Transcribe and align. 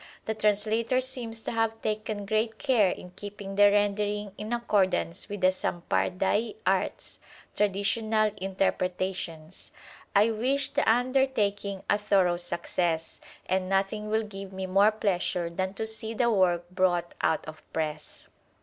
The 0.25 0.33
translator 0.33 0.99
seems 0.99 1.41
to 1.41 1.51
have 1.51 1.79
PREFACE 1.83 1.83
xiii 1.83 1.95
taken 2.03 2.25
great 2.25 2.57
care 2.57 2.89
in 2.89 3.11
keeping 3.11 3.53
the 3.53 3.69
rendering 3.69 4.31
in 4.35 4.51
accordance 4.51 5.29
with 5.29 5.41
the 5.41 5.51
Sampardai 5.51 6.55
arths 6.65 7.19
(traditional 7.55 8.31
interpretations). 8.37 9.71
I 10.15 10.31
wish 10.31 10.71
the 10.73 10.91
undertaking 10.91 11.83
a 11.87 11.99
thorough 11.99 12.37
success, 12.37 13.21
and 13.45 13.69
nothing 13.69 14.09
will 14.09 14.23
give 14.23 14.51
me 14.51 14.65
more 14.65 14.91
pleasure 14.91 15.51
than 15.51 15.75
to 15.75 15.85
see 15.85 16.15
the 16.15 16.31
work 16.31 16.67
brought 16.71 17.13
out 17.21 17.47
of 17.47 17.61
press. 17.71 18.27